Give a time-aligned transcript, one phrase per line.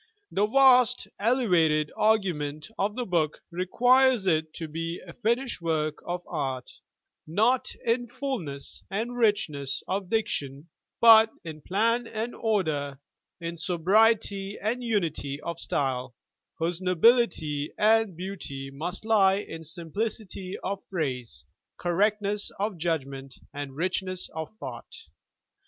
[0.31, 6.71] The vast, elevated argument of the book requires it be a finished work of art,
[7.27, 10.69] not in fullness and richness of diction,
[10.99, 12.99] but in plan and order,
[13.39, 16.15] in sobriety and unity of style,
[16.57, 21.45] whose nobility and beauty must lie in simplicity of phrase,
[21.77, 24.91] correctness of judg ment and richness of thought.